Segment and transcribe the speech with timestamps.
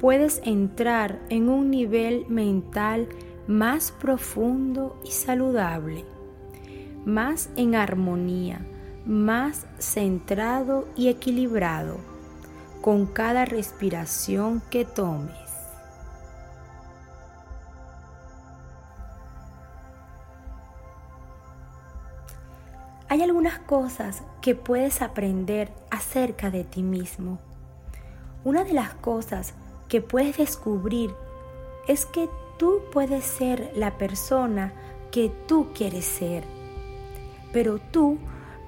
[0.00, 3.08] puedes entrar en un nivel mental
[3.46, 6.04] más profundo y saludable
[7.04, 8.60] más en armonía,
[9.06, 11.98] más centrado y equilibrado
[12.82, 15.34] con cada respiración que tomes.
[23.08, 27.40] Hay algunas cosas que puedes aprender acerca de ti mismo.
[28.44, 29.54] Una de las cosas
[29.90, 31.14] que puedes descubrir
[31.86, 34.72] es que tú puedes ser la persona
[35.10, 36.44] que tú quieres ser
[37.52, 38.18] pero tú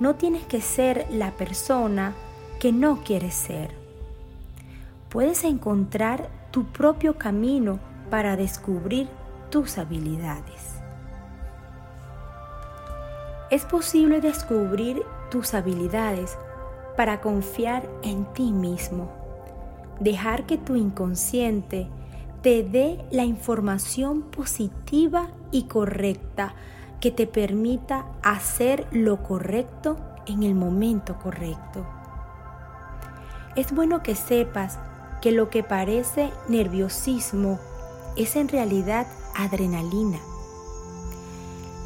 [0.00, 2.14] no tienes que ser la persona
[2.58, 3.70] que no quieres ser.
[5.08, 7.78] Puedes encontrar tu propio camino
[8.10, 9.08] para descubrir
[9.50, 10.80] tus habilidades.
[13.50, 16.38] Es posible descubrir tus habilidades
[16.96, 19.21] para confiar en ti mismo.
[20.00, 21.88] Dejar que tu inconsciente
[22.42, 26.54] te dé la información positiva y correcta
[27.00, 29.96] que te permita hacer lo correcto
[30.26, 31.86] en el momento correcto.
[33.54, 34.78] Es bueno que sepas
[35.20, 37.60] que lo que parece nerviosismo
[38.16, 39.06] es en realidad
[39.36, 40.18] adrenalina.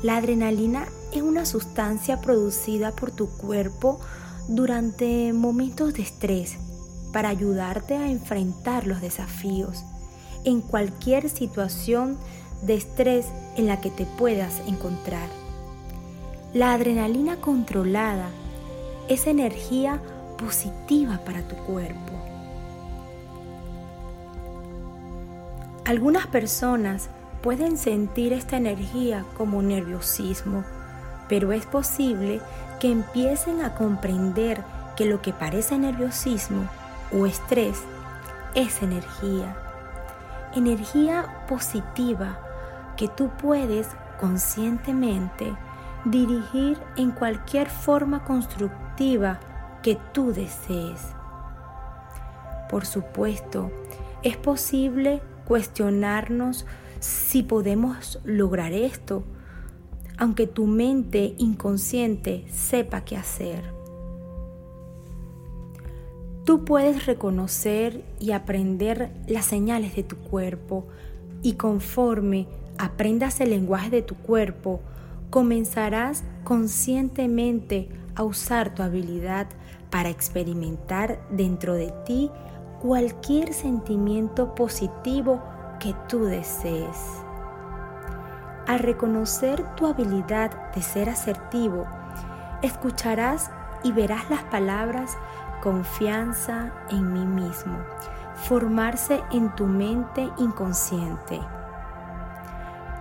[0.03, 4.01] La adrenalina es una sustancia producida por tu cuerpo
[4.49, 6.59] durante momentos de estrés
[7.17, 9.87] para ayudarte a enfrentar los desafíos
[10.45, 12.19] en cualquier situación
[12.61, 13.25] de estrés
[13.57, 15.31] en la que te puedas encontrar.
[16.53, 18.29] La adrenalina controlada
[19.09, 19.99] es energía
[20.37, 22.13] positiva para tu cuerpo.
[25.87, 27.09] Algunas personas
[27.41, 30.65] pueden sentir esta energía como nerviosismo,
[31.31, 32.43] pero es posible
[32.79, 34.63] que empiecen a comprender
[34.99, 36.69] que lo que parece nerviosismo
[37.13, 37.83] o estrés
[38.55, 39.57] es energía.
[40.55, 42.39] Energía positiva
[42.97, 45.55] que tú puedes conscientemente
[46.07, 49.39] dirigir en cualquier forma constructiva
[49.83, 51.15] que tú desees.
[52.71, 53.71] Por supuesto,
[54.23, 56.67] es posible cuestionarnos
[57.01, 59.25] si podemos lograr esto,
[60.19, 63.76] aunque tu mente inconsciente sepa qué hacer.
[66.47, 70.87] Tú puedes reconocer y aprender las señales de tu cuerpo
[71.43, 72.47] y conforme
[72.79, 74.81] aprendas el lenguaje de tu cuerpo,
[75.29, 79.49] comenzarás conscientemente a usar tu habilidad
[79.91, 82.31] para experimentar dentro de ti
[82.81, 85.43] cualquier sentimiento positivo
[85.81, 86.97] que tú desees.
[88.69, 91.87] Al reconocer tu habilidad de ser asertivo,
[92.63, 93.51] escucharás
[93.83, 95.17] y verás las palabras
[95.63, 97.79] confianza en mí mismo
[98.35, 101.41] formarse en tu mente inconsciente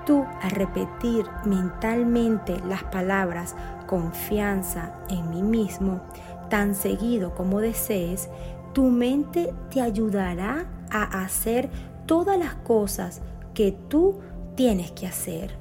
[0.05, 3.55] Tú, al repetir mentalmente las palabras
[3.87, 6.01] confianza en mí mismo,
[6.49, 8.29] tan seguido como desees,
[8.73, 11.69] tu mente te ayudará a hacer
[12.05, 13.21] todas las cosas
[13.55, 14.19] que tú
[14.53, 15.55] tienes que hacer.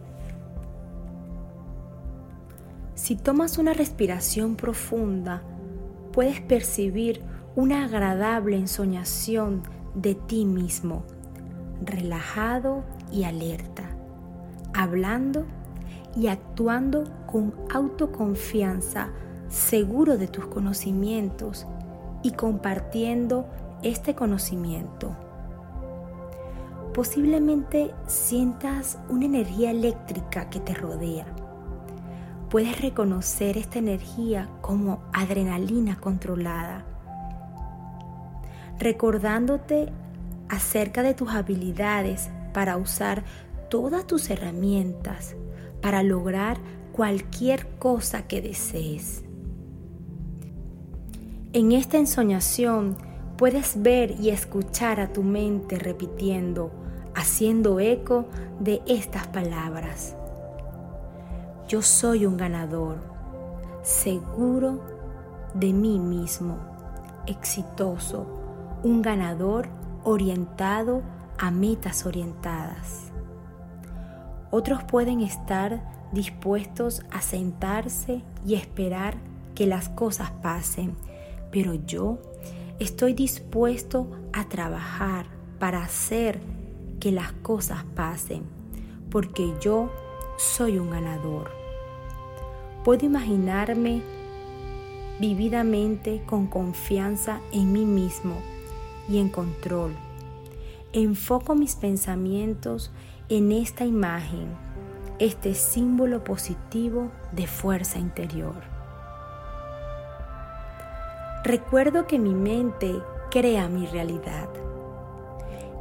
[2.94, 5.42] Si tomas una respiración profunda,
[6.14, 7.22] puedes percibir
[7.56, 9.62] una agradable ensoñación
[9.96, 11.02] de ti mismo,
[11.84, 13.82] relajado y alerta,
[14.72, 15.44] hablando
[16.16, 19.08] y actuando con autoconfianza,
[19.48, 21.66] seguro de tus conocimientos
[22.22, 23.48] y compartiendo
[23.82, 25.16] este conocimiento.
[26.94, 31.26] Posiblemente sientas una energía eléctrica que te rodea
[32.54, 36.84] puedes reconocer esta energía como adrenalina controlada,
[38.78, 39.88] recordándote
[40.48, 43.24] acerca de tus habilidades para usar
[43.68, 45.34] todas tus herramientas
[45.82, 46.58] para lograr
[46.92, 49.24] cualquier cosa que desees.
[51.54, 52.96] En esta ensoñación
[53.36, 56.70] puedes ver y escuchar a tu mente repitiendo,
[57.16, 58.28] haciendo eco
[58.60, 60.14] de estas palabras.
[61.74, 62.98] Yo soy un ganador,
[63.82, 64.80] seguro
[65.54, 66.56] de mí mismo,
[67.26, 68.28] exitoso,
[68.84, 69.66] un ganador
[70.04, 71.02] orientado
[71.36, 73.10] a metas orientadas.
[74.52, 79.16] Otros pueden estar dispuestos a sentarse y esperar
[79.56, 80.94] que las cosas pasen,
[81.50, 82.20] pero yo
[82.78, 85.26] estoy dispuesto a trabajar
[85.58, 86.38] para hacer
[87.00, 88.44] que las cosas pasen,
[89.10, 89.90] porque yo
[90.36, 91.63] soy un ganador.
[92.84, 94.02] Puedo imaginarme
[95.18, 98.34] vividamente con confianza en mí mismo
[99.08, 99.94] y en control.
[100.92, 102.92] Enfoco mis pensamientos
[103.30, 104.48] en esta imagen,
[105.18, 108.62] este símbolo positivo de fuerza interior.
[111.42, 112.94] Recuerdo que mi mente
[113.30, 114.50] crea mi realidad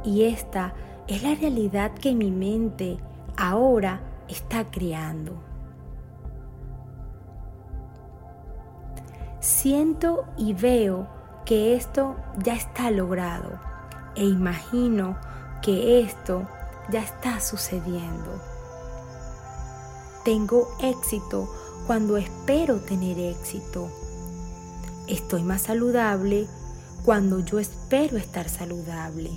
[0.02, 0.72] y esta
[1.06, 2.96] es la realidad que mi mente
[3.36, 5.53] ahora está creando.
[9.44, 11.06] Siento y veo
[11.44, 13.60] que esto ya está logrado
[14.16, 15.18] e imagino
[15.60, 16.48] que esto
[16.90, 18.40] ya está sucediendo.
[20.24, 21.46] Tengo éxito
[21.86, 23.90] cuando espero tener éxito.
[25.08, 26.46] Estoy más saludable
[27.04, 29.30] cuando yo espero estar saludable.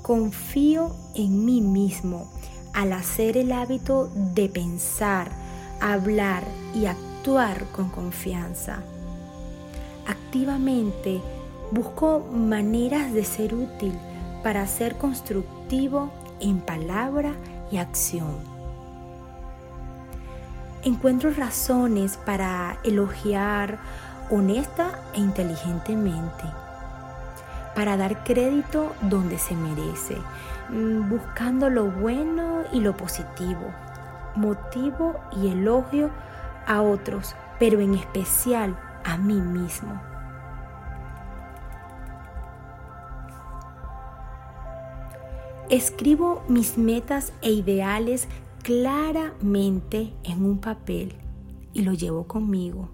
[0.00, 2.32] Confío en mí mismo
[2.72, 5.30] al hacer el hábito de pensar,
[5.78, 7.07] hablar y actuar
[7.72, 8.78] con confianza.
[10.06, 11.20] Activamente
[11.70, 13.92] busco maneras de ser útil
[14.42, 17.32] para ser constructivo en palabra
[17.70, 18.38] y acción.
[20.84, 23.78] Encuentro razones para elogiar
[24.30, 26.44] honesta e inteligentemente,
[27.74, 30.16] para dar crédito donde se merece,
[30.70, 33.72] Mm, buscando lo bueno y lo positivo,
[34.34, 36.10] motivo y elogio
[36.68, 40.00] a otros, pero en especial a mí mismo.
[45.70, 48.28] Escribo mis metas e ideales
[48.62, 51.14] claramente en un papel
[51.72, 52.90] y lo llevo conmigo.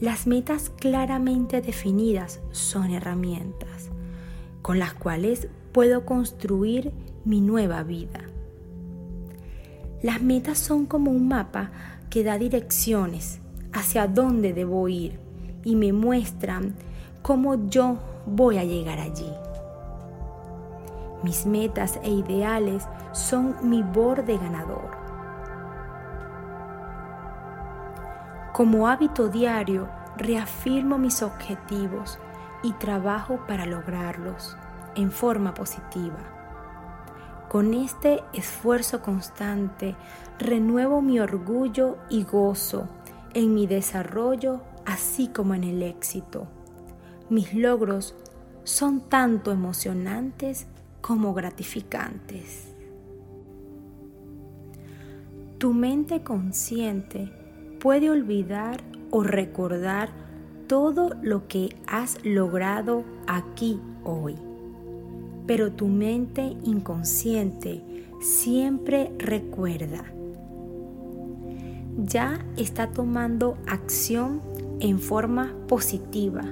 [0.00, 3.90] Las metas claramente definidas son herramientas
[4.64, 6.92] con las cuales puedo construir
[7.24, 8.20] mi nueva vida.
[10.04, 11.70] Las metas son como un mapa
[12.10, 13.40] que da direcciones
[13.72, 15.18] hacia dónde debo ir
[15.64, 16.74] y me muestran
[17.22, 17.96] cómo yo
[18.26, 19.32] voy a llegar allí.
[21.22, 24.90] Mis metas e ideales son mi borde ganador.
[28.52, 32.18] Como hábito diario, reafirmo mis objetivos
[32.62, 34.54] y trabajo para lograrlos
[34.96, 36.33] en forma positiva.
[37.54, 39.94] Con este esfuerzo constante
[40.40, 42.88] renuevo mi orgullo y gozo
[43.32, 46.48] en mi desarrollo así como en el éxito.
[47.30, 48.16] Mis logros
[48.64, 50.66] son tanto emocionantes
[51.00, 52.74] como gratificantes.
[55.58, 57.30] Tu mente consciente
[57.78, 58.82] puede olvidar
[59.12, 60.08] o recordar
[60.66, 64.34] todo lo que has logrado aquí hoy
[65.46, 67.82] pero tu mente inconsciente
[68.20, 70.04] siempre recuerda.
[71.98, 74.40] Ya está tomando acción
[74.80, 76.42] en forma positiva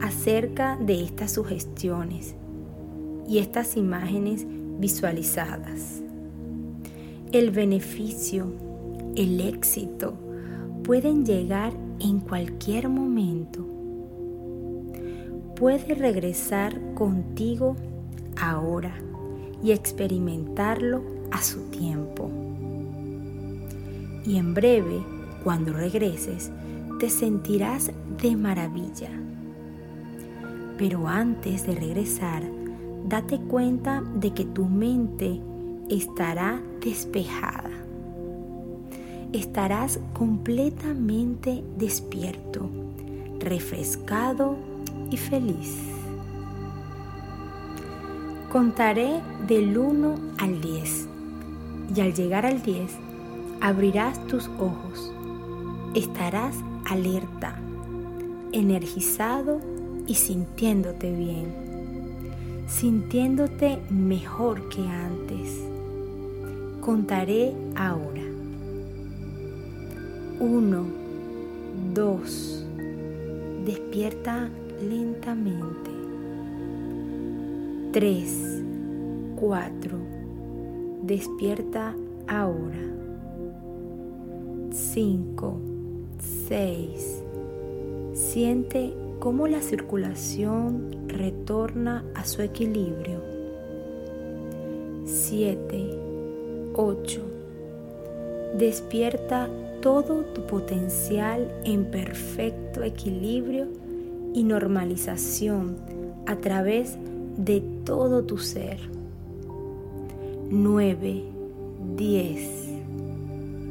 [0.00, 2.34] acerca de estas sugestiones
[3.28, 4.46] y estas imágenes
[4.78, 6.02] visualizadas.
[7.32, 8.46] El beneficio,
[9.16, 10.14] el éxito
[10.82, 13.66] pueden llegar en cualquier momento.
[15.54, 17.76] Puede regresar contigo
[18.40, 18.94] ahora
[19.62, 22.30] y experimentarlo a su tiempo.
[24.24, 25.02] Y en breve,
[25.42, 26.50] cuando regreses,
[26.98, 29.10] te sentirás de maravilla.
[30.78, 32.42] Pero antes de regresar,
[33.08, 35.40] date cuenta de que tu mente
[35.88, 37.70] estará despejada.
[39.32, 42.68] Estarás completamente despierto,
[43.40, 44.56] refrescado
[45.10, 46.01] y feliz.
[48.52, 51.08] Contaré del 1 al 10
[51.96, 52.92] y al llegar al 10
[53.62, 55.10] abrirás tus ojos.
[55.94, 56.54] Estarás
[56.84, 57.58] alerta,
[58.52, 59.58] energizado
[60.06, 65.58] y sintiéndote bien, sintiéndote mejor que antes.
[66.82, 68.20] Contaré ahora.
[70.40, 70.86] 1,
[71.94, 72.66] 2,
[73.64, 74.50] despierta
[74.86, 76.01] lentamente.
[77.92, 78.62] 3,
[79.36, 79.98] 4,
[81.02, 81.94] despierta
[82.26, 82.80] ahora.
[84.70, 85.60] 5,
[86.48, 87.22] 6.
[88.14, 93.20] Siente cómo la circulación retorna a su equilibrio.
[95.04, 95.90] 7,
[96.74, 97.20] 8.
[98.56, 99.50] Despierta
[99.82, 103.68] todo tu potencial en perfecto equilibrio
[104.32, 105.76] y normalización
[106.24, 106.96] a través
[107.36, 108.78] de todo tu ser.
[110.50, 111.24] 9,
[111.96, 112.68] 10.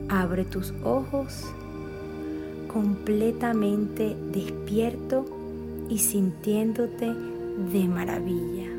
[0.09, 1.45] Abre tus ojos
[2.71, 5.25] completamente despierto
[5.89, 7.13] y sintiéndote
[7.71, 8.70] de maravilla.